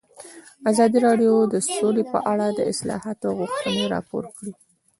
[0.69, 4.51] ازادي راډیو د سوله په اړه د اصلاحاتو غوښتنې راپور کړې.